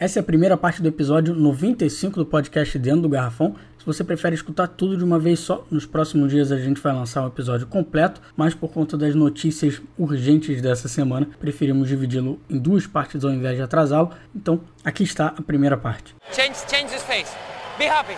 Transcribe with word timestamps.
Essa 0.00 0.20
é 0.20 0.22
a 0.22 0.24
primeira 0.24 0.56
parte 0.56 0.80
do 0.80 0.86
episódio 0.86 1.34
95 1.34 2.20
do 2.20 2.26
podcast 2.26 2.78
Dentro 2.78 3.02
do 3.02 3.08
Garrafão. 3.08 3.56
Se 3.80 3.84
você 3.84 4.04
prefere 4.04 4.32
escutar 4.32 4.68
tudo 4.68 4.96
de 4.96 5.02
uma 5.02 5.18
vez 5.18 5.40
só, 5.40 5.66
nos 5.68 5.86
próximos 5.86 6.30
dias 6.30 6.52
a 6.52 6.56
gente 6.56 6.80
vai 6.80 6.92
lançar 6.92 7.24
um 7.24 7.26
episódio 7.26 7.66
completo, 7.66 8.20
mas 8.36 8.54
por 8.54 8.70
conta 8.70 8.96
das 8.96 9.16
notícias 9.16 9.82
urgentes 9.98 10.62
dessa 10.62 10.86
semana, 10.86 11.28
preferimos 11.40 11.88
dividi-lo 11.88 12.40
em 12.48 12.58
duas 12.58 12.86
partes 12.86 13.24
ao 13.24 13.32
invés 13.32 13.56
de 13.56 13.62
atrasá-lo. 13.62 14.12
Então, 14.32 14.60
aqui 14.84 15.02
está 15.02 15.34
a 15.36 15.42
primeira 15.42 15.76
parte. 15.76 16.14
Change, 16.30 16.54
change 16.70 16.92
this 16.92 17.02
face. 17.02 17.36
Be 17.76 17.88
happy. 17.88 18.14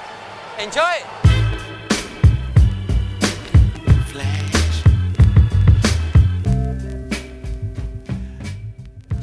Enjoy! 0.62 1.39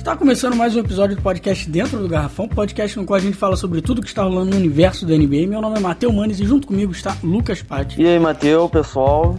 Está 0.07 0.15
começando 0.15 0.55
mais 0.55 0.73
um 0.73 0.79
episódio 0.79 1.17
do 1.17 1.21
podcast 1.21 1.69
Dentro 1.69 1.99
do 1.99 2.07
Garrafão, 2.07 2.47
podcast 2.47 2.97
no 2.97 3.03
qual 3.03 3.17
a 3.17 3.19
gente 3.19 3.35
fala 3.35 3.57
sobre 3.57 3.81
tudo 3.81 4.01
que 4.01 4.07
está 4.07 4.23
rolando 4.23 4.51
no 4.51 4.55
universo 4.55 5.05
da 5.05 5.13
NBA. 5.13 5.45
Meu 5.47 5.59
nome 5.59 5.75
é 5.75 5.81
Matheus 5.81 6.15
Manes 6.15 6.39
e 6.39 6.45
junto 6.45 6.65
comigo 6.65 6.93
está 6.93 7.17
Lucas 7.21 7.61
Patti. 7.61 8.01
E 8.01 8.07
aí, 8.07 8.17
Matheus, 8.17 8.71
pessoal? 8.71 9.37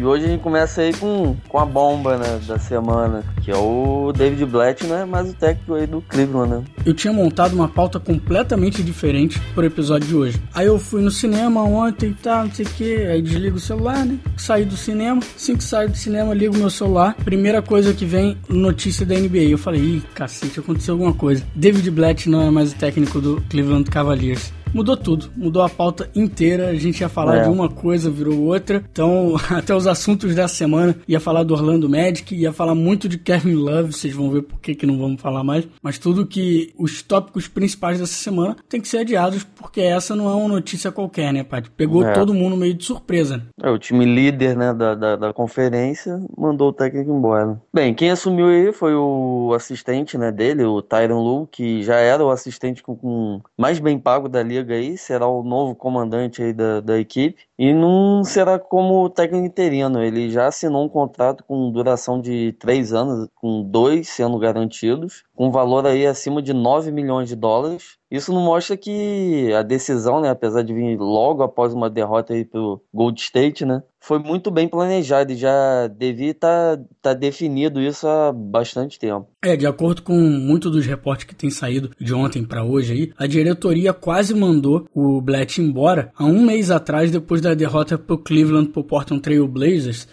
E 0.00 0.04
hoje 0.06 0.24
a 0.24 0.28
gente 0.28 0.40
começa 0.40 0.80
aí 0.80 0.94
com, 0.94 1.36
com 1.46 1.58
a 1.58 1.66
bomba 1.66 2.16
né, 2.16 2.40
da 2.46 2.58
semana, 2.58 3.22
que 3.42 3.50
é 3.50 3.54
o 3.54 4.10
David 4.16 4.46
Blatt, 4.46 4.86
né? 4.86 5.04
Mais 5.04 5.28
o 5.28 5.34
técnico 5.34 5.74
aí 5.74 5.86
do 5.86 6.00
Cleveland, 6.00 6.50
né? 6.50 6.64
Eu 6.86 6.94
tinha 6.94 7.12
montado 7.12 7.52
uma 7.52 7.68
pauta 7.68 8.00
completamente 8.00 8.82
diferente 8.82 9.38
pro 9.54 9.66
episódio 9.66 10.08
de 10.08 10.16
hoje. 10.16 10.42
Aí 10.54 10.66
eu 10.66 10.78
fui 10.78 11.02
no 11.02 11.10
cinema 11.10 11.62
ontem 11.62 12.12
e 12.12 12.14
tal, 12.14 12.44
não 12.44 12.50
sei 12.50 12.64
o 12.64 12.68
que, 12.70 12.94
aí 12.94 13.20
desligo 13.20 13.58
o 13.58 13.60
celular, 13.60 14.06
né? 14.06 14.18
Saí 14.38 14.64
do 14.64 14.74
cinema, 14.74 15.20
assim 15.36 15.54
que 15.54 15.62
saio 15.62 15.90
do 15.90 15.96
cinema, 15.98 16.32
ligo 16.32 16.56
meu 16.56 16.70
celular. 16.70 17.14
Primeira 17.22 17.60
coisa 17.60 17.92
que 17.92 18.06
vem, 18.06 18.38
notícia 18.48 19.04
da 19.04 19.14
NBA. 19.14 19.50
Eu 19.50 19.58
falei, 19.58 19.82
ih, 19.82 20.02
cacete, 20.14 20.60
aconteceu 20.60 20.94
alguma 20.94 21.12
coisa. 21.12 21.44
David 21.54 21.90
Blatt 21.90 22.26
não 22.26 22.40
é 22.40 22.50
mais 22.50 22.72
o 22.72 22.76
técnico 22.76 23.20
do 23.20 23.38
Cleveland 23.50 23.90
Cavaliers 23.90 24.50
mudou 24.74 24.96
tudo, 24.96 25.30
mudou 25.36 25.62
a 25.62 25.68
pauta 25.68 26.08
inteira. 26.14 26.68
A 26.68 26.74
gente 26.74 27.00
ia 27.00 27.08
falar 27.08 27.38
é. 27.38 27.42
de 27.44 27.48
uma 27.48 27.68
coisa, 27.68 28.10
virou 28.10 28.42
outra. 28.42 28.82
Então, 28.90 29.36
até 29.50 29.74
os 29.74 29.86
assuntos 29.86 30.34
dessa 30.34 30.54
semana, 30.54 30.96
ia 31.06 31.20
falar 31.20 31.42
do 31.42 31.54
Orlando 31.54 31.88
Magic, 31.88 32.34
ia 32.34 32.52
falar 32.52 32.74
muito 32.74 33.08
de 33.08 33.18
Kevin 33.18 33.54
Love, 33.54 33.92
vocês 33.92 34.14
vão 34.14 34.30
ver 34.30 34.42
por 34.42 34.60
que, 34.60 34.74
que 34.74 34.86
não 34.86 34.98
vamos 34.98 35.20
falar 35.20 35.44
mais. 35.44 35.66
Mas 35.82 35.98
tudo 35.98 36.26
que 36.26 36.72
os 36.78 37.02
tópicos 37.02 37.48
principais 37.48 37.98
dessa 37.98 38.12
semana 38.12 38.56
tem 38.68 38.80
que 38.80 38.88
ser 38.88 38.98
adiados, 38.98 39.44
porque 39.44 39.80
essa 39.80 40.14
não 40.14 40.28
é 40.28 40.34
uma 40.34 40.48
notícia 40.48 40.92
qualquer, 40.92 41.32
né, 41.32 41.42
Paty? 41.42 41.70
Pegou 41.70 42.04
é. 42.04 42.12
todo 42.12 42.34
mundo 42.34 42.56
meio 42.56 42.74
de 42.74 42.84
surpresa. 42.84 43.42
É, 43.62 43.70
o 43.70 43.78
time 43.78 44.04
líder, 44.04 44.56
né, 44.56 44.72
da, 44.72 44.94
da, 44.94 45.16
da 45.16 45.32
conferência 45.32 46.20
mandou 46.36 46.68
o 46.68 46.72
técnico 46.72 47.10
embora. 47.10 47.60
Bem, 47.72 47.94
quem 47.94 48.10
assumiu 48.10 48.48
aí 48.48 48.72
foi 48.72 48.94
o 48.94 49.52
assistente, 49.54 50.16
né, 50.16 50.30
dele, 50.30 50.64
o 50.64 50.82
Tyron 50.82 51.22
Lu, 51.22 51.46
que 51.46 51.82
já 51.82 51.96
era 51.96 52.24
o 52.24 52.30
assistente 52.30 52.82
com, 52.82 52.96
com 52.96 53.40
mais 53.58 53.78
bem 53.78 53.98
pago 53.98 54.28
da 54.28 54.42
liga 54.42 54.59
chega 54.60 54.74
aí, 54.74 54.96
será 54.98 55.26
o 55.26 55.42
novo 55.42 55.74
comandante 55.74 56.42
aí 56.42 56.52
da, 56.52 56.80
da 56.80 56.98
equipe 56.98 57.48
e 57.60 57.74
não 57.74 58.24
será 58.24 58.58
como 58.58 59.10
técnico 59.10 59.44
interino. 59.44 60.02
Ele 60.02 60.30
já 60.30 60.46
assinou 60.46 60.82
um 60.82 60.88
contrato 60.88 61.44
com 61.44 61.70
duração 61.70 62.18
de 62.18 62.54
três 62.54 62.90
anos, 62.90 63.28
com 63.34 63.62
dois 63.62 64.08
sendo 64.08 64.38
garantidos, 64.38 65.24
com 65.34 65.52
valor 65.52 65.86
aí 65.86 66.06
acima 66.06 66.40
de 66.40 66.54
9 66.54 66.90
milhões 66.90 67.28
de 67.28 67.36
dólares. 67.36 67.98
Isso 68.10 68.32
não 68.32 68.40
mostra 68.40 68.76
que 68.76 69.52
a 69.52 69.62
decisão, 69.62 70.20
né, 70.20 70.30
apesar 70.30 70.62
de 70.62 70.74
vir 70.74 70.98
logo 70.98 71.42
após 71.42 71.72
uma 71.72 71.88
derrota 71.88 72.32
aí 72.32 72.44
pro 72.44 72.82
Gold 72.92 73.20
State, 73.20 73.64
né, 73.64 73.82
foi 74.00 74.18
muito 74.18 74.50
bem 74.50 74.66
planejado 74.66 75.32
e 75.32 75.36
já 75.36 75.86
devia 75.86 76.30
estar 76.30 76.76
tá, 76.76 76.84
tá 77.02 77.14
definido 77.14 77.80
isso 77.80 78.08
há 78.08 78.32
bastante 78.32 78.98
tempo. 78.98 79.28
É, 79.44 79.56
de 79.56 79.66
acordo 79.66 80.02
com 80.02 80.14
muitos 80.14 80.72
dos 80.72 80.86
reportes 80.86 81.26
que 81.26 81.34
tem 81.34 81.50
saído 81.50 81.90
de 82.00 82.12
ontem 82.12 82.44
para 82.44 82.64
hoje 82.64 82.92
aí, 82.92 83.12
a 83.16 83.26
diretoria 83.26 83.92
quase 83.92 84.34
mandou 84.34 84.86
o 84.94 85.20
Blatt 85.20 85.58
embora 85.58 86.10
há 86.16 86.24
um 86.24 86.44
mês 86.44 86.70
atrás, 86.70 87.10
depois 87.10 87.40
da 87.40 87.49
derrota 87.54 87.98
pro 87.98 88.18
Cleveland 88.18 88.70
pro 88.70 88.84
Portland 88.84 89.22
Trail 89.22 89.46
Blazers, 89.46 90.08